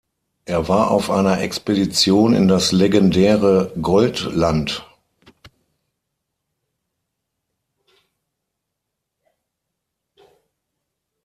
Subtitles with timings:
[0.45, 4.83] Er war auf einer Expedition in das legendäre "„Goldland“".